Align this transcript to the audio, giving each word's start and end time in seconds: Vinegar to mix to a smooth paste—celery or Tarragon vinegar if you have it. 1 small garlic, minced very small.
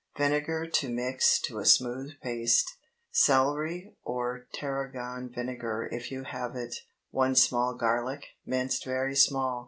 Vinegar 0.17 0.65
to 0.65 0.89
mix 0.89 1.39
to 1.41 1.59
a 1.59 1.65
smooth 1.67 2.13
paste—celery 2.23 3.95
or 4.03 4.47
Tarragon 4.51 5.29
vinegar 5.31 5.87
if 5.91 6.09
you 6.11 6.23
have 6.23 6.55
it. 6.55 6.73
1 7.11 7.35
small 7.35 7.75
garlic, 7.75 8.29
minced 8.43 8.83
very 8.83 9.15
small. 9.15 9.59